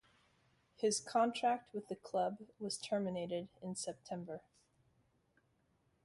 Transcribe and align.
His 0.77 0.99
contract 0.99 1.75
with 1.75 1.87
the 1.87 1.95
club 1.95 2.39
was 2.57 2.79
terminated 2.79 3.49
in 3.61 3.75
September. 3.75 4.41